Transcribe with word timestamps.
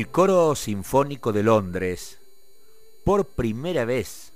El 0.00 0.08
Coro 0.08 0.56
Sinfónico 0.56 1.30
de 1.30 1.42
Londres, 1.42 2.18
por 3.04 3.26
primera 3.26 3.84
vez 3.84 4.32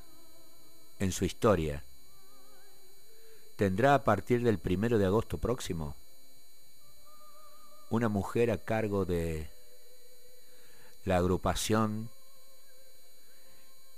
en 0.99 1.11
su 1.11 1.25
historia, 1.25 1.83
tendrá 3.57 3.95
a 3.95 4.05
partir 4.05 4.43
del 4.43 4.59
primero 4.59 4.99
de 4.99 5.07
agosto 5.07 5.39
próximo 5.39 5.97
una 7.89 8.11
mujer 8.11 8.51
a 8.51 8.59
cargo 8.59 9.07
de 9.07 9.49
la 11.07 11.17
agrupación 11.17 12.11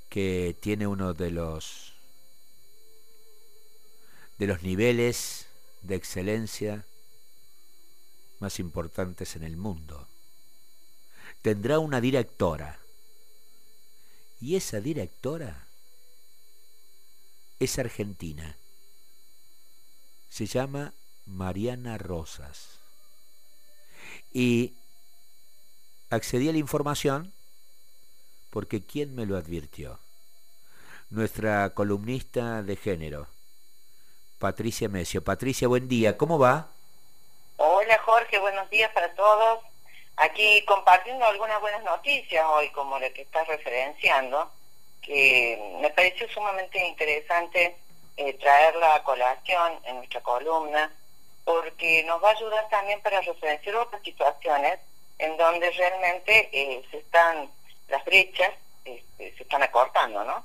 que 0.09 0.57
tiene 0.61 0.87
uno 0.87 1.15
de 1.15 1.33
los 1.33 1.95
de 4.39 4.47
los 4.47 4.63
niveles 4.63 5.49
de 5.83 5.97
excelencia 5.97 6.87
más 8.39 8.61
importantes 8.61 9.35
en 9.35 9.43
el 9.43 9.57
mundo. 9.57 10.07
Tendrá 11.47 11.79
una 11.79 12.01
directora. 12.01 12.77
Y 14.41 14.57
esa 14.57 14.81
directora 14.81 15.69
es 17.61 17.79
argentina. 17.79 18.57
Se 20.29 20.47
llama 20.47 20.93
Mariana 21.25 21.99
Rosas. 21.99 22.81
Y 24.33 24.75
accedí 26.11 26.49
a 26.49 26.53
la 26.53 26.59
información 26.59 27.33
porque 28.51 28.85
¿quién 28.85 29.15
me 29.15 29.25
lo 29.25 29.37
advirtió? 29.37 30.01
Nuestra 31.11 31.71
columnista 31.75 32.65
de 32.65 32.75
género, 32.75 33.29
Patricia 34.41 34.89
Mesio. 34.89 35.23
Patricia, 35.23 35.69
buen 35.69 35.87
día, 35.87 36.17
¿cómo 36.17 36.41
va? 36.41 36.71
Hola 37.57 38.01
Jorge, 38.05 38.37
buenos 38.41 38.69
días 38.69 38.91
para 38.93 39.15
todos. 39.15 39.76
Aquí 40.17 40.65
compartiendo 40.65 41.25
algunas 41.27 41.61
buenas 41.61 41.83
noticias 41.85 42.45
hoy, 42.49 42.71
como 42.71 42.99
la 42.99 43.11
que 43.11 43.23
estás 43.23 43.47
referenciando, 43.49 44.51
que 45.03 45.79
me 45.81 45.91
pareció 45.91 46.29
sumamente 46.31 46.85
interesante 46.87 47.77
eh, 48.17 48.33
traerla 48.35 48.95
a 48.95 49.03
colación 49.03 49.79
en 49.85 49.97
nuestra 49.97 50.23
columna, 50.23 50.91
porque 51.45 52.03
nos 52.05 52.23
va 52.23 52.31
a 52.31 52.33
ayudar 52.33 52.69
también 52.71 53.01
para 53.03 53.21
referenciar 53.21 53.77
otras 53.77 54.03
situaciones 54.03 54.81
en 55.19 55.37
donde 55.37 55.71
realmente 55.71 56.49
eh, 56.53 56.83
se 56.91 56.99
están 56.99 57.51
las 57.89 58.05
brechas 58.05 58.51
este, 58.85 59.37
se 59.37 59.43
están 59.43 59.63
acortando, 59.63 60.25
¿no? 60.25 60.45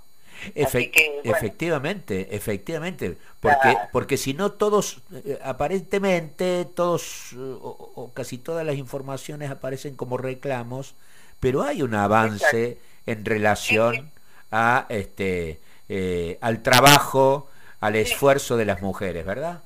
Efectivamente, 0.56 2.36
efectivamente, 2.36 3.18
porque, 3.40 3.78
porque 3.92 4.18
si 4.18 4.34
no 4.34 4.52
todos, 4.52 5.02
eh, 5.26 5.40
aparentemente 5.44 6.66
todos 6.66 7.34
o, 7.34 8.12
casi 8.14 8.38
todas 8.38 8.66
las 8.66 8.76
informaciones 8.76 9.52
aparecen 9.52 9.96
como 9.96 10.18
reclamos, 10.18 10.96
pero 11.40 11.64
hay 11.64 11.82
un 11.82 11.96
avance 11.96 12.78
en 13.06 13.26
relación 13.26 14.12
a 14.52 14.86
este 14.90 15.60
eh, 15.90 16.38
al 16.42 16.64
trabajo, 16.64 17.50
al 17.80 17.96
esfuerzo 17.96 18.58
de 18.58 18.66
las 18.66 18.82
mujeres, 18.82 19.26
¿verdad? 19.26 19.62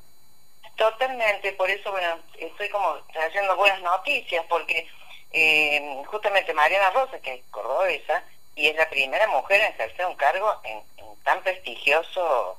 Totalmente, 0.75 1.53
por 1.53 1.69
eso 1.69 1.91
bueno, 1.91 2.19
estoy 2.37 2.69
como 2.69 2.95
trayendo 3.13 3.55
buenas 3.55 3.81
noticias, 3.81 4.43
porque 4.49 4.87
eh, 5.31 6.01
justamente 6.07 6.53
Mariana 6.53 6.89
Rosa, 6.91 7.19
que 7.19 7.35
es 7.35 7.41
cordobesa, 7.51 8.23
y 8.55 8.67
es 8.69 8.75
la 8.75 8.89
primera 8.89 9.27
mujer 9.27 9.61
en 9.61 9.73
ejercer 9.73 10.05
un 10.05 10.15
cargo 10.15 10.53
en, 10.63 10.83
tan 11.23 11.41
prestigioso 11.43 12.57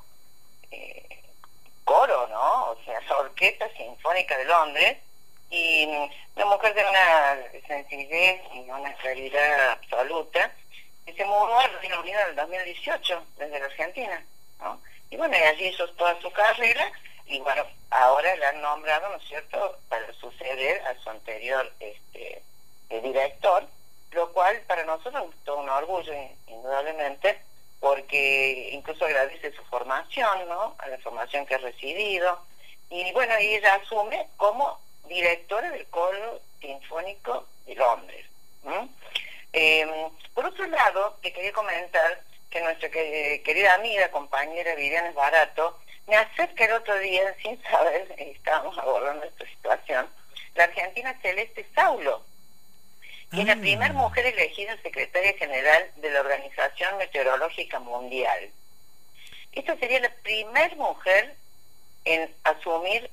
eh, 0.71 1.23
coro, 1.85 2.27
¿no? 2.29 2.71
O 2.71 2.79
sea, 2.85 3.01
la 3.01 3.19
Orquesta 3.19 3.69
Sinfónica 3.77 4.37
de 4.37 4.45
Londres, 4.45 4.99
y 5.51 5.87
una 6.35 6.47
mujer 6.47 6.75
de 6.75 6.85
una 6.85 7.37
sencillez 7.67 8.41
y 8.53 8.59
una 8.69 8.93
realidad 8.97 9.71
absoluta, 9.71 10.53
que 11.07 11.13
se 11.15 11.25
mudó 11.25 11.59
al 11.59 11.81
Reino 11.81 12.01
Unido 12.01 12.21
en 12.21 12.29
el 12.31 12.37
2018, 12.37 13.27
desde 13.39 13.61
la 13.61 13.67
Argentina, 13.67 14.27
¿no? 14.61 14.81
Y 15.11 15.17
bueno, 15.17 15.37
y 15.39 15.43
allí 15.43 15.67
hizo 15.69 15.89
toda 15.91 16.21
su 16.21 16.31
carrera, 16.33 16.91
y 17.27 17.39
bueno, 17.41 17.65
ahora 17.91 18.35
la 18.37 18.49
han 18.49 18.61
nombrado, 18.61 19.09
¿no 19.09 19.17
es 19.17 19.29
cierto?, 19.29 19.79
para 19.89 20.13
suceder 20.15 20.83
a 20.87 20.99
su 21.01 21.11
anterior 21.11 21.73
este, 21.79 22.43
director, 22.91 23.69
lo 24.17 24.33
cual 24.33 24.61
para 24.67 24.85
nosotros 24.85 25.27
es 25.45 25.49
un 25.53 25.69
orgullo, 25.69 26.13
indudablemente, 26.49 27.39
porque 27.79 28.71
incluso 28.73 29.05
agradece 29.05 29.53
su 29.53 29.63
formación, 29.65 30.49
¿no? 30.49 30.75
A 30.79 30.89
la 30.89 30.99
formación 30.99 31.47
que 31.47 31.55
ha 31.55 31.59
recibido. 31.59 32.41
Y 32.89 33.13
bueno, 33.13 33.35
ella 33.39 33.75
asume 33.75 34.27
como 34.37 34.81
directora 35.07 35.71
del 35.71 35.87
Coro 35.89 36.41
Sinfónico 36.61 37.47
de 37.67 37.75
Londres. 37.75 38.27
Em, 39.53 39.91
por 40.35 40.47
otro 40.47 40.67
lado, 40.67 41.19
te 41.23 41.33
quería 41.33 41.53
comentar 41.53 42.21
que 42.51 42.61
nuestra 42.63 42.89
querida 42.91 43.75
amiga, 43.75 44.11
compañera 44.11 44.75
Viviana 44.75 45.13
Barato, 45.13 45.79
me 46.07 46.17
acerca 46.17 46.65
el 46.65 46.73
otro 46.73 46.99
día, 46.99 47.35
sin 47.43 47.63
saber, 47.63 48.15
estábamos 48.19 48.77
abordando 48.79 49.27
esta 49.27 49.47
situación, 49.47 50.09
la 50.55 50.65
argentina 50.65 51.19
Celeste 51.21 51.67
Saulo, 51.75 52.23
y 53.33 53.41
es 53.41 53.47
la 53.47 53.57
primera 53.57 53.91
ah. 53.91 53.93
mujer 53.93 54.27
elegida 54.27 54.77
secretaria 54.83 55.35
general 55.35 55.91
de 55.97 56.11
la 56.11 56.21
Organización 56.21 56.97
Meteorológica 56.99 57.81
Mundial. 57.81 58.51
Esta 59.53 59.77
sería 59.77 60.01
la 60.01 60.13
primera 60.23 60.75
mujer 60.77 61.35
en 62.05 62.33
asumir 62.45 63.11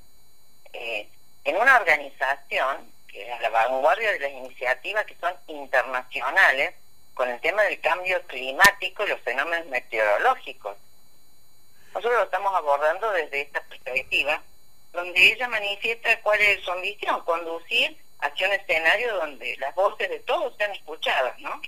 eh, 0.74 1.08
en 1.46 1.56
una 1.58 1.78
organización 1.78 2.92
que 3.08 3.24
es 3.24 3.32
a 3.32 3.42
la 3.42 3.50
vanguardia 3.50 4.12
de 4.12 4.20
las 4.20 4.32
iniciativas 4.32 5.06
que 5.06 5.16
son 5.20 5.34
internacionales 5.48 6.74
con 7.14 7.30
el 7.30 7.40
tema 7.42 7.62
del 7.64 7.80
cambio 7.80 8.22
climático 8.24 9.04
y 9.04 9.10
los 9.10 9.22
fenómenos 9.22 9.68
meteorológicos. 9.68 10.78
Nosotros 11.94 12.20
lo 12.20 12.24
estamos 12.24 12.54
abordando 12.56 13.12
desde 13.12 13.42
esta 13.42 13.62
perspectiva, 13.62 14.42
donde 14.92 15.32
ella 15.32 15.48
manifiesta 15.48 16.22
cuál 16.22 16.42
es 16.42 16.64
su 16.64 16.72
ambición, 16.72 17.24
conducir 17.24 18.03
hacia 18.24 18.48
un 18.48 18.54
escenario 18.54 19.16
donde 19.16 19.58
las 19.58 19.76
voces 19.76 20.10
de 20.10 20.20
todos 20.20 20.56
sean 20.58 20.72
escuchadas, 20.72 21.38
¿no? 21.40 21.62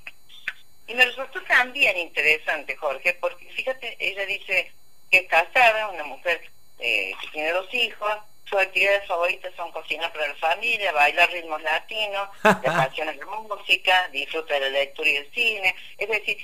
Y 0.88 0.94
me 0.94 1.06
resultó 1.06 1.42
también 1.44 1.98
interesante, 1.98 2.76
Jorge, 2.76 3.18
porque 3.20 3.46
fíjate, 3.52 3.98
ella 4.00 4.26
dice 4.26 4.72
que 5.12 5.18
es 5.18 5.28
casada, 5.28 5.90
una 5.90 6.04
mujer 6.04 6.42
eh, 6.80 7.14
que 7.22 7.28
tiene 7.30 7.52
dos 7.52 7.74
hijos, 7.74 8.12
sus 8.46 8.60
actividades 8.60 9.08
favoritas 9.08 9.52
son 9.56 9.72
cocinar 9.72 10.14
para 10.14 10.28
la 10.28 10.36
familia, 10.36 10.92
bailar 10.92 11.30
ritmos 11.32 11.62
latinos, 11.64 12.30
le 12.44 12.70
apasiona 12.70 13.14
la 13.14 13.26
música, 13.26 14.08
disfruta 14.10 14.54
de 14.54 14.60
la 14.62 14.70
lectura 14.70 15.10
y 15.10 15.16
el 15.16 15.32
cine. 15.34 15.76
Es 15.98 16.08
decir, 16.08 16.38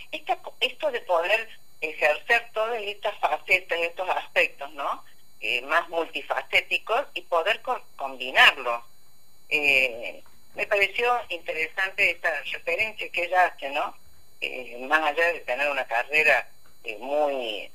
esto 0.59 0.91
de 0.91 1.01
poder 1.01 1.47
ejercer 1.79 2.49
todas 2.53 2.81
estas 2.81 3.17
facetas, 3.19 3.79
estos 3.79 4.09
aspectos, 4.09 4.71
¿no? 4.73 5.03
Eh, 5.39 5.61
más 5.61 5.87
multifacéticos 5.89 7.05
y 7.13 7.21
poder 7.21 7.61
combinarlos 7.95 8.83
eh, 9.51 10.23
me 10.55 10.65
pareció 10.65 11.11
interesante 11.29 12.11
esta 12.11 12.29
referencia 12.51 13.09
que 13.09 13.25
ella 13.25 13.45
hace, 13.45 13.69
¿no? 13.69 13.93
Eh, 14.39 14.83
más 14.87 15.01
allá 15.01 15.33
de 15.33 15.41
tener 15.41 15.69
una 15.69 15.85
carrera 15.85 16.47
eh, 16.83 16.97
muy, 16.99 17.69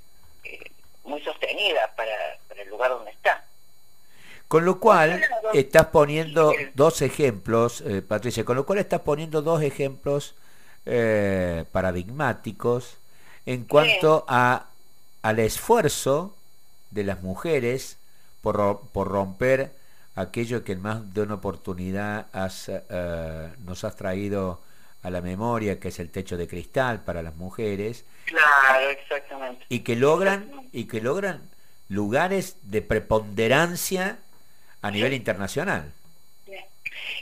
muy 1.04 1.22
sostenida 1.22 1.92
para, 1.94 2.38
el 2.60 2.68
lugar 2.68 2.90
donde 2.90 3.12
está. 3.12 3.44
Con 4.48 4.64
lo 4.64 4.80
cual, 4.80 5.22
estás 5.54 5.86
poniendo 5.86 6.52
dos 6.74 7.02
ejemplos, 7.02 7.84
Patricia, 8.08 8.44
con 8.44 8.56
lo 8.56 8.64
cual 8.64 8.78
estás 8.78 9.00
poniendo 9.00 9.42
dos 9.42 9.60
ejemplos 9.62 10.34
paradigmáticos 11.72 12.96
en 13.44 13.64
cuanto 13.64 14.24
a 14.28 14.66
al 15.22 15.40
esfuerzo 15.40 16.36
de 16.92 17.02
las 17.02 17.24
mujeres 17.24 17.96
por, 18.42 18.82
por 18.92 19.08
romper 19.08 19.72
aquello 20.16 20.64
que 20.64 20.72
en 20.72 20.82
más 20.82 21.14
de 21.14 21.22
una 21.22 21.34
oportunidad 21.34 22.26
eh, 22.68 23.50
nos 23.64 23.84
has 23.84 23.96
traído 23.96 24.62
a 25.02 25.10
la 25.10 25.20
memoria, 25.20 25.78
que 25.78 25.88
es 25.88 26.00
el 26.00 26.10
techo 26.10 26.36
de 26.36 26.48
cristal 26.48 27.04
para 27.04 27.22
las 27.22 27.36
mujeres. 27.36 28.04
Claro, 28.24 28.90
exactamente. 28.90 29.64
Y 29.68 29.80
que 29.80 29.94
logran, 29.94 30.68
y 30.72 30.88
que 30.88 31.00
logran 31.00 31.48
lugares 31.88 32.56
de 32.62 32.82
preponderancia 32.82 34.18
a 34.82 34.90
nivel 34.90 35.12
internacional. 35.12 35.92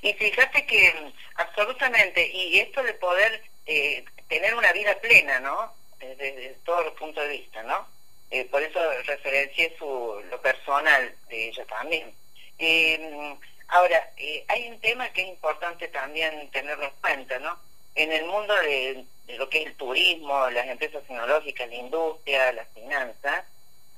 Y 0.01 0.13
fíjate 0.15 0.65
que 0.67 1.13
absolutamente, 1.37 2.27
y 2.31 2.59
esto 2.61 2.83
de 2.83 2.95
poder 2.95 3.43
eh, 3.67 4.05
tener 4.29 4.55
una 4.55 4.73
vida 4.73 4.99
plena, 5.01 5.41
¿no? 5.41 5.73
Desde, 5.99 6.57
todos 6.65 6.85
los 6.85 6.95
puntos 6.95 7.23
de 7.25 7.31
vista, 7.31 7.63
¿no? 7.63 7.87
Eh, 8.31 8.45
por 8.51 8.63
eso 8.63 8.79
referencié 9.05 9.75
su, 9.79 10.23
lo 10.31 10.41
personal 10.41 11.15
de 11.29 11.49
ella 11.49 11.65
también. 11.67 12.13
Eh, 12.59 13.37
ahora, 13.69 14.11
eh, 14.17 14.45
hay 14.49 14.69
un 14.69 14.81
tema 14.81 15.09
que 15.11 15.23
es 15.23 15.29
importante 15.29 15.89
también 15.89 16.51
tenerlo 16.51 16.85
en 16.85 16.93
cuenta, 17.01 17.39
¿no? 17.39 17.59
En 17.95 18.13
el 18.13 18.25
mundo 18.27 18.55
de, 18.55 19.05
lo 19.37 19.49
que 19.49 19.63
es 19.63 19.67
el 19.67 19.77
turismo, 19.77 20.49
las 20.51 20.67
empresas 20.67 21.03
tecnológicas, 21.03 21.69
la 21.69 21.75
industria, 21.75 22.53
las 22.53 22.69
finanzas, 22.75 23.45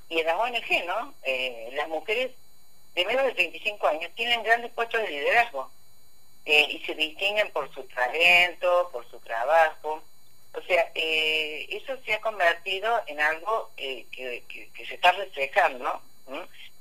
y 0.09 0.19
en 0.19 0.25
las 0.25 0.35
ONG, 0.35 0.85
¿no? 0.85 1.13
Eh, 1.23 1.69
las 1.73 1.87
mujeres 1.89 2.31
de 2.95 3.05
menos 3.05 3.25
de 3.25 3.33
35 3.33 3.87
años 3.87 4.11
tienen 4.15 4.43
grandes 4.43 4.71
puestos 4.71 5.01
de 5.01 5.09
liderazgo. 5.09 5.71
eh, 6.45 6.65
y 6.71 6.79
se 6.85 6.95
distinguen 6.95 7.51
por 7.51 7.71
su 7.73 7.83
talento, 7.83 8.89
por 8.93 9.05
su 9.11 9.19
trabajo. 9.19 10.01
O 10.53 10.61
sea, 10.61 10.89
eh, 10.95 11.67
eso 11.69 11.97
se 12.05 12.13
ha 12.13 12.21
convertido 12.21 13.03
en 13.07 13.19
algo 13.19 13.69
eh, 13.77 14.05
que, 14.09 14.85
se 14.87 14.95
está 14.95 15.11
reflejando, 15.11 16.01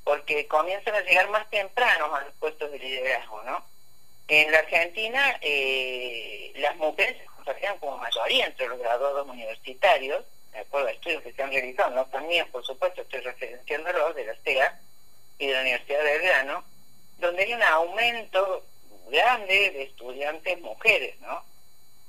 porque 0.07 0.47
comienzan 0.47 0.95
a 0.95 1.01
llegar 1.01 1.29
más 1.31 1.51
temprano 1.51 2.15
a 2.15 2.21
los 2.21 2.33
puestos 2.35 2.71
de 2.71 2.79
liderazgo, 2.79 3.43
¿no? 3.43 3.61
En 4.29 4.53
la 4.53 4.61
Argentina, 4.61 5.41
las 6.55 6.77
mujeres 6.77 7.17
se 7.19 7.27
consideran 7.27 7.77
como 7.79 7.99
mayoría 7.99 8.47
entre 8.47 8.69
los 8.69 8.79
graduados 8.79 9.27
universitarios, 9.27 10.25
de 10.53 10.61
acuerdo 10.61 10.87
a 10.87 10.93
estudios 10.93 11.25
que 11.25 11.33
se 11.33 11.43
han 11.43 11.51
realizado, 11.51 11.91
no 11.91 12.07
también, 12.07 12.49
por 12.53 12.65
supuesto, 12.65 13.03
estoy 13.03 13.19
referenciándolos 13.19 14.15
de 14.15 14.27
la 14.27 14.37
CEA 14.45 14.81
y 15.41 15.49
de 15.49 15.55
la 15.55 15.61
Universidad 15.63 15.99
de 15.99 16.05
Belgrano, 16.05 16.65
donde 17.19 17.43
hay 17.43 17.55
un 17.55 17.63
aumento 17.65 18.65
grande 19.09 19.71
de 19.73 19.83
estudiantes 19.83 20.61
mujeres, 20.61 21.19
¿no? 21.21 21.45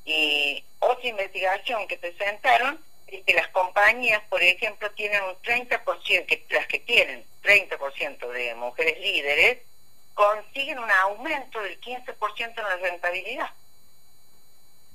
Y 0.05 0.63
otra 0.79 1.09
investigación 1.09 1.87
que 1.87 1.97
presentaron 1.97 2.79
es 3.07 3.23
que 3.23 3.33
las 3.33 3.47
compañías, 3.49 4.21
por 4.29 4.41
ejemplo, 4.41 4.89
tienen 4.91 5.21
un 5.23 5.35
30%, 5.41 6.25
que 6.25 6.45
las 6.49 6.67
que 6.67 6.79
tienen 6.79 7.23
30% 7.43 8.31
de 8.31 8.55
mujeres 8.55 8.99
líderes, 8.99 9.59
consiguen 10.13 10.79
un 10.79 10.89
aumento 10.89 11.61
del 11.61 11.79
15% 11.79 12.37
en 12.39 12.63
la 12.63 12.77
rentabilidad. 12.77 13.49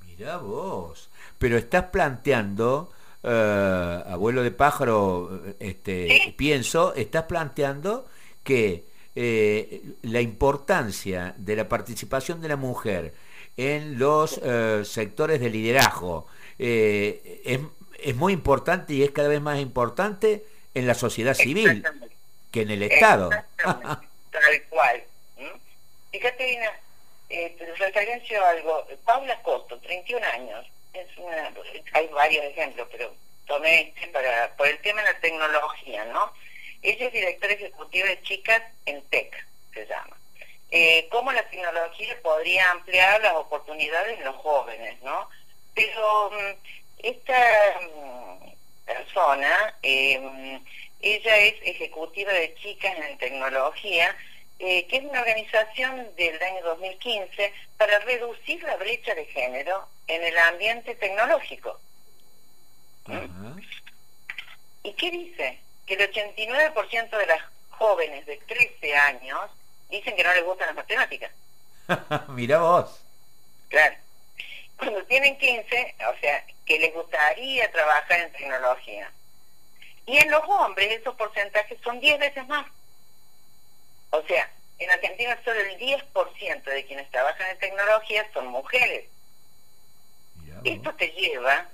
Mira 0.05 0.37
vos, 0.37 1.09
pero 1.39 1.57
estás 1.57 1.85
planteando, 1.85 2.93
eh, 3.23 4.03
abuelo 4.07 4.43
de 4.43 4.51
pájaro, 4.51 5.41
este, 5.59 6.33
pienso, 6.37 6.93
estás 6.93 7.23
planteando 7.23 8.07
que 8.43 8.83
eh, 9.15 9.83
la 10.03 10.21
importancia 10.21 11.35
de 11.37 11.55
la 11.55 11.69
participación 11.69 12.41
de 12.41 12.47
la 12.47 12.55
mujer 12.55 13.13
en 13.57 13.99
los 13.99 14.39
eh, 14.43 14.81
sectores 14.83 15.39
de 15.39 15.49
liderazgo 15.51 16.25
eh, 16.57 17.41
es, 17.45 17.59
es, 18.03 18.15
muy 18.15 18.33
importante 18.33 18.93
y 18.93 19.03
es 19.03 19.11
cada 19.11 19.27
vez 19.27 19.41
más 19.41 19.59
importante 19.59 20.45
en 20.73 20.87
la 20.87 20.93
sociedad 20.93 21.33
civil 21.33 21.85
que 22.51 22.61
en 22.61 22.71
el 22.71 22.83
Estado. 22.83 23.29
Tal 23.57 24.63
cual. 24.69 25.03
Fíjate, 26.11 26.59
eh, 27.29 27.55
te 27.57 27.65
referencio 27.75 28.45
algo. 28.45 28.87
Paula 29.05 29.41
Costo, 29.41 29.77
31 29.79 30.25
años. 30.25 30.65
Es 30.93 31.07
una, 31.17 31.51
hay 31.93 32.07
varios 32.09 32.45
ejemplos, 32.45 32.87
pero 32.91 33.13
tomé 33.47 33.93
este 33.95 34.07
para, 34.09 34.55
por 34.55 34.67
el 34.67 34.79
tema 34.79 35.01
de 35.01 35.11
la 35.11 35.19
tecnología, 35.19 36.05
¿no? 36.05 36.31
Ella 36.83 37.07
es 37.07 37.13
directora 37.13 37.53
ejecutiva 37.53 38.07
de 38.07 38.21
Chicas 38.21 38.61
en 38.85 39.01
TEC, 39.03 39.47
se 39.73 39.87
llama. 39.87 40.17
Eh, 40.69 41.07
cómo 41.11 41.31
la 41.31 41.47
tecnología 41.49 42.19
podría 42.21 42.71
ampliar 42.71 43.21
las 43.21 43.33
oportunidades 43.33 44.17
en 44.17 44.25
los 44.25 44.35
jóvenes, 44.37 45.01
¿no? 45.01 45.29
Pero 45.73 46.31
mm, 46.31 46.82
esta 47.03 47.79
mm, 47.81 48.51
persona, 48.85 49.75
em, 49.83 50.63
ella 51.01 51.37
es 51.37 51.55
ejecutiva 51.63 52.31
de 52.33 52.55
Chicas 52.55 52.97
en 52.97 53.17
Tecnología, 53.19 54.15
eh, 54.57 54.87
que 54.87 54.97
es 54.97 55.03
una 55.03 55.19
organización 55.19 56.15
del 56.15 56.41
año 56.41 56.63
2015 56.63 57.53
para 57.77 57.99
reducir 57.99 58.63
la 58.63 58.77
brecha 58.77 59.13
de 59.13 59.25
género 59.25 59.87
en 60.07 60.23
el 60.23 60.37
ambiente 60.39 60.95
tecnológico. 60.95 61.79
¿Mm? 63.05 63.59
¿Y 64.83 64.93
qué 64.93 65.11
dice? 65.11 65.59
que 65.85 65.95
el 65.95 66.11
89% 66.11 67.17
de 67.17 67.25
las 67.25 67.41
jóvenes 67.69 68.25
de 68.25 68.37
13 68.37 68.95
años 68.95 69.39
dicen 69.89 70.15
que 70.15 70.23
no 70.23 70.33
les 70.33 70.43
gustan 70.43 70.67
las 70.67 70.75
matemáticas. 70.75 71.31
Mira 72.29 72.59
vos. 72.59 73.01
Claro. 73.69 73.95
Cuando 74.83 75.05
tienen 75.05 75.37
15, 75.37 75.95
o 76.09 76.19
sea, 76.19 76.45
que 76.65 76.77
les 76.79 76.93
gustaría 76.93 77.71
trabajar 77.71 78.19
en 78.19 78.31
tecnología. 78.33 79.11
Y 80.05 80.17
en 80.17 80.29
los 80.29 80.43
hombres 80.47 80.99
esos 80.99 81.15
porcentajes 81.15 81.79
son 81.81 82.01
10 82.01 82.19
veces 82.19 82.45
más. 82.47 82.65
O 84.09 84.21
sea, 84.23 84.51
en 84.79 84.91
Argentina 84.91 85.39
solo 85.45 85.59
el 85.59 85.77
10% 85.79 86.63
de 86.63 86.85
quienes 86.85 87.09
trabajan 87.11 87.49
en 87.49 87.59
tecnología 87.59 88.29
son 88.33 88.47
mujeres. 88.47 89.05
Esto 90.65 90.93
te 90.95 91.07
lleva 91.11 91.67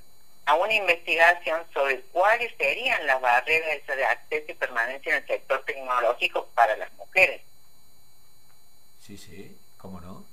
a 0.46 0.56
una 0.56 0.74
investigación 0.74 1.62
sobre 1.74 2.02
cuáles 2.12 2.56
serían 2.58 3.06
las 3.08 3.22
barreras 3.22 3.86
de 3.86 4.06
acceso 4.06 4.52
y 4.52 4.56
permanencia 4.56 5.16
en 5.16 5.22
el 5.22 5.28
sector 5.28 5.64
tecnológico 5.66 6.48
para 6.56 6.76
las 6.78 6.92
mujeres. 6.94 7.42
Sí, 9.02 9.18
sí, 9.18 9.58
¿cómo 9.78 10.00
no? 10.02 10.24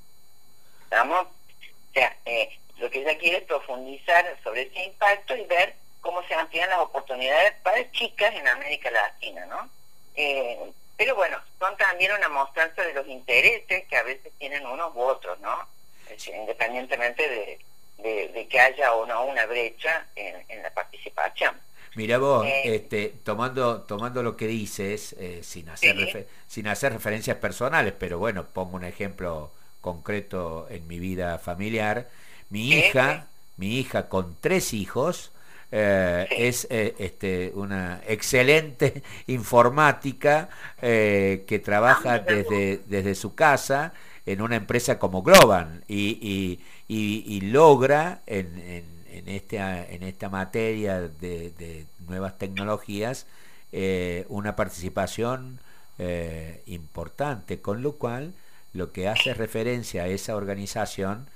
¿Estamos? 0.84 1.26
O 1.26 1.92
sea, 1.92 2.16
eh, 2.24 2.58
lo 2.78 2.90
que 2.90 3.00
ella 3.00 3.16
quiere 3.18 3.38
es 3.38 3.44
profundizar 3.44 4.36
sobre 4.42 4.62
ese 4.62 4.84
impacto 4.84 5.36
y 5.36 5.44
ver 5.44 5.74
cómo 6.00 6.22
se 6.26 6.34
amplían 6.34 6.70
las 6.70 6.80
oportunidades 6.80 7.54
para 7.62 7.90
chicas 7.92 8.34
en 8.34 8.46
América 8.46 8.90
Latina, 8.90 9.46
¿no? 9.46 9.68
Eh, 10.14 10.72
pero 10.96 11.14
bueno, 11.14 11.38
son 11.58 11.76
también 11.76 12.12
una 12.12 12.28
mostranza 12.28 12.82
de 12.82 12.94
los 12.94 13.06
intereses 13.06 13.84
que 13.86 13.96
a 13.96 14.02
veces 14.02 14.32
tienen 14.38 14.66
unos 14.66 14.94
u 14.94 15.00
otros, 15.00 15.38
¿no? 15.40 15.68
independientemente 16.08 17.28
de, 17.28 18.28
de, 18.32 18.46
que 18.48 18.60
haya 18.60 18.94
o 18.94 19.06
no 19.06 19.24
una 19.26 19.44
brecha 19.46 20.06
en, 20.14 20.62
la 20.62 20.72
participación. 20.72 21.54
Mira 21.94 22.18
vos, 22.18 22.46
eh, 22.46 22.76
este, 22.76 23.08
tomando, 23.24 23.82
tomando 23.82 24.22
lo 24.22 24.36
que 24.36 24.46
dices, 24.46 25.14
eh, 25.18 25.40
sin, 25.42 25.68
hacer 25.68 26.28
sin 26.46 26.68
hacer 26.68 26.92
referencias 26.92 27.38
personales, 27.38 27.94
pero 27.98 28.18
bueno, 28.18 28.46
pongo 28.46 28.76
un 28.76 28.84
ejemplo 28.84 29.50
concreto 29.80 30.66
en 30.70 30.86
mi 30.86 30.98
vida 30.98 31.38
familiar. 31.38 32.08
Mi 32.50 32.70
hija, 32.70 33.26
mi 33.56 33.78
hija 33.78 34.08
con 34.08 34.36
tres 34.40 34.72
hijos, 34.74 35.32
eh, 35.72 36.26
es 36.30 36.66
este, 36.70 37.52
una 37.54 38.00
excelente 38.06 39.02
informática 39.26 40.48
que 40.80 41.62
trabaja 41.64 42.14
ah, 42.14 42.18
desde, 42.20 42.80
desde 42.86 43.14
su 43.14 43.34
casa 43.34 43.92
en 44.26 44.42
una 44.42 44.56
empresa 44.56 44.98
como 44.98 45.22
Globan 45.22 45.84
y, 45.88 46.60
y, 46.88 47.40
logra 47.40 48.20
en, 48.26 48.84
en, 49.16 49.28
este, 49.28 49.58
en 49.58 50.02
esta 50.02 50.28
materia 50.28 51.00
de, 51.00 51.86
nuevas 52.06 52.38
tecnologías 52.38 53.26
eh, 53.72 54.26
una 54.28 54.54
participación 54.56 55.58
eh, 55.98 56.62
importante, 56.66 57.60
con 57.60 57.82
lo 57.82 57.92
cual 57.96 58.32
lo 58.72 58.92
que 58.92 59.08
hace 59.08 59.34
referencia 59.34 60.04
a 60.04 60.08
esa 60.08 60.36
organización 60.36 61.26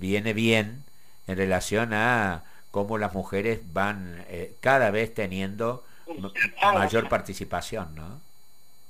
viene 0.00 0.32
bien 0.32 0.84
en 1.26 1.36
relación 1.36 1.92
a 1.92 2.42
cómo 2.70 2.98
las 2.98 3.12
mujeres 3.12 3.60
van 3.72 4.24
eh, 4.28 4.54
cada 4.60 4.90
vez 4.90 5.14
teniendo 5.14 5.84
mayor 6.74 7.08
participación, 7.08 7.94
¿no? 7.94 8.20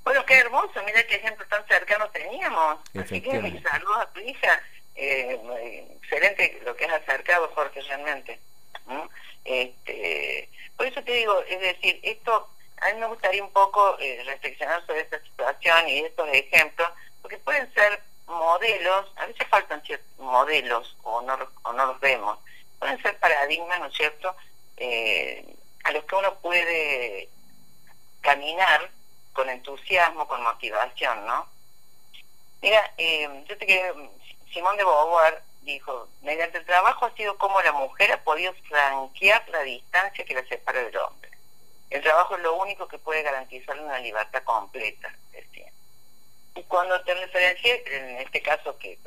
Bueno, 0.03 0.25
qué 0.25 0.39
hermoso, 0.39 0.81
mira 0.85 1.03
qué 1.03 1.15
ejemplo 1.15 1.45
tan 1.47 1.65
cercano 1.67 2.09
teníamos. 2.09 2.79
Así 2.99 3.21
que 3.21 3.61
saludos 3.61 3.97
a 3.99 4.05
tu 4.07 4.19
hija. 4.21 4.59
Eh, 4.95 5.87
excelente 6.01 6.59
lo 6.65 6.75
que 6.75 6.85
has 6.85 7.01
acercado, 7.01 7.51
Jorge, 7.53 7.81
realmente. 7.81 8.39
Este, 9.45 10.49
por 10.75 10.87
eso 10.87 11.03
te 11.03 11.13
digo, 11.13 11.41
es 11.47 11.59
decir, 11.59 11.99
esto, 12.03 12.49
a 12.81 12.93
mí 12.93 12.99
me 12.99 13.07
gustaría 13.07 13.43
un 13.43 13.51
poco 13.51 13.97
eh, 13.99 14.23
reflexionar 14.25 14.85
sobre 14.85 15.01
esta 15.01 15.19
situación 15.21 15.87
y 15.87 15.99
estos 15.99 16.27
ejemplos, 16.29 16.89
porque 17.21 17.37
pueden 17.37 17.71
ser 17.73 18.01
modelos, 18.31 19.11
a 19.17 19.25
veces 19.25 19.47
faltan 19.47 19.83
ciertos 19.83 20.17
modelos 20.19 20.95
o 21.03 21.21
no, 21.21 21.37
o 21.63 21.73
no 21.73 21.85
los 21.85 21.99
vemos, 21.99 22.39
pueden 22.79 23.01
ser 23.01 23.17
paradigmas, 23.19 23.79
¿no 23.79 23.87
es 23.87 23.93
cierto?, 23.93 24.35
eh, 24.77 25.55
a 25.83 25.91
los 25.91 26.03
que 26.05 26.15
uno 26.15 26.35
puede 26.35 27.29
caminar 28.21 28.89
con 29.33 29.49
entusiasmo, 29.49 30.27
con 30.27 30.43
motivación, 30.43 31.25
¿no? 31.25 31.47
Mira, 32.61 32.93
eh, 32.97 33.43
yo 33.47 33.57
te 33.57 33.65
quiero, 33.65 34.11
Simón 34.53 34.77
de 34.77 34.83
Beauvoir 34.83 35.41
dijo, 35.61 36.07
mediante 36.21 36.57
el 36.57 36.65
trabajo 36.65 37.05
ha 37.05 37.15
sido 37.15 37.37
como 37.37 37.61
la 37.61 37.71
mujer 37.71 38.11
ha 38.11 38.23
podido 38.23 38.53
franquear 38.67 39.47
la 39.49 39.61
distancia 39.61 40.25
que 40.25 40.33
la 40.33 40.45
separa 40.45 40.83
del 40.83 40.97
hombre. 40.97 41.31
El 41.89 42.01
trabajo 42.01 42.35
es 42.35 42.41
lo 42.41 42.55
único 42.55 42.87
que 42.87 42.97
puede 42.99 43.21
garantizarle 43.21 43.83
una 43.83 43.99
libertad 43.99 44.43
completa, 44.43 45.13
decía. 45.31 45.71
Y 46.55 46.63
cuando 46.63 46.99
te 47.01 47.13
referencié, 47.13 47.83
en 47.87 48.17
este 48.17 48.41
caso 48.41 48.77
que 48.77 48.97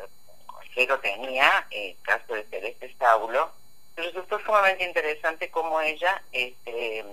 lo 0.89 0.99
tenía, 1.01 1.67
el 1.71 1.97
caso 2.03 2.35
de 2.35 2.45
Celeste 2.45 2.95
Saulo, 2.99 3.53
resultó 3.97 4.39
sumamente 4.41 4.85
interesante 4.85 5.51
cómo 5.51 5.81
ella 5.81 6.23
este, 6.33 7.05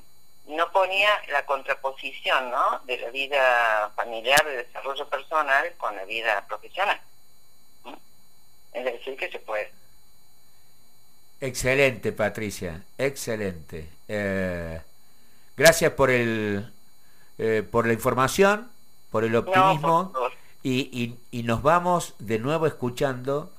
no 0.48 0.72
ponía 0.72 1.10
la 1.30 1.46
contraposición 1.46 2.50
¿no? 2.50 2.80
de 2.86 2.98
la 2.98 3.10
vida 3.10 3.92
familiar, 3.96 4.44
de 4.46 4.64
desarrollo 4.64 5.08
personal, 5.08 5.74
con 5.78 5.96
la 5.96 6.06
vida 6.06 6.46
profesional. 6.48 7.00
Es 8.74 8.86
decir, 8.86 9.18
que 9.18 9.30
se 9.30 9.40
puede. 9.40 9.72
Excelente, 11.42 12.12
Patricia, 12.14 12.84
excelente. 12.98 13.90
Eh, 14.08 14.80
gracias 15.58 15.92
por 15.94 16.10
el 16.10 16.72
eh, 17.44 17.64
por 17.64 17.88
la 17.88 17.94
información, 17.94 18.72
por 19.12 19.24
el 19.24 19.36
optimismo 19.36 20.14
y, 20.64 21.18
y, 21.32 21.44
nos 21.44 21.62
vamos 21.62 22.16
de 22.20 22.40
nuevo 22.40 22.66
escuchando 22.66 23.52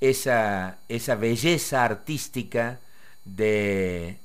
esa, 0.00 0.78
esa 0.88 1.14
belleza 1.16 1.84
artística 1.84 2.78
de, 3.24 4.18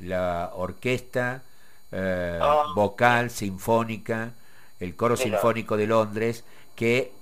la 0.00 0.50
orquesta 0.54 1.42
eh, 1.90 2.38
oh. 2.42 2.74
vocal 2.74 3.30
sinfónica, 3.30 4.32
el 4.80 4.94
coro 4.96 5.16
sinfónico 5.16 5.76
de 5.76 5.86
Londres, 5.86 6.44
que 6.76 7.12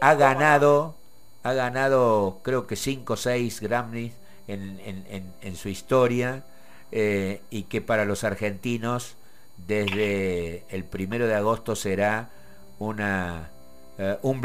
ha 0.00 0.14
ganado, 0.14 0.96
ha 1.42 1.52
ganado 1.52 2.40
creo 2.42 2.66
que 2.66 2.76
cinco 2.76 3.14
o 3.14 3.16
seis 3.16 3.60
Grammys 3.60 4.12
en, 4.48 5.56
su 5.56 5.68
historia 5.68 6.42
eh, 6.90 7.40
y 7.50 7.64
que 7.64 7.80
para 7.80 8.04
los 8.04 8.24
argentinos 8.24 9.16
desde 9.56 10.64
el 10.68 10.84
primero 10.84 11.26
de 11.26 11.34
agosto 11.34 11.74
será 11.76 12.30
una 12.78 13.50
eh, 13.98 14.18
un 14.22 14.40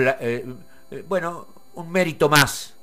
bueno 1.07 1.47
un 1.75 1.91
mérito 1.91 2.29
más 2.29 2.75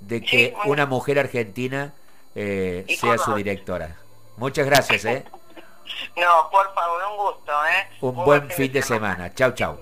de 0.00 0.20
que 0.20 0.54
una 0.66 0.86
mujer 0.86 1.18
argentina 1.18 1.92
eh, 2.34 2.84
sea 2.98 3.18
su 3.18 3.34
directora. 3.34 3.96
Muchas 4.36 4.66
gracias, 4.66 5.04
¿eh? 5.04 5.24
No, 6.16 6.48
por 6.50 6.72
favor, 6.74 7.02
un 7.10 7.16
gusto, 7.18 7.52
¿eh? 7.66 7.88
Un, 8.00 8.24
buen, 8.24 8.50
fin, 8.50 8.72
de, 8.72 8.82
semana. 8.82 9.32
Chau, 9.34 9.52
chau. 9.52 9.78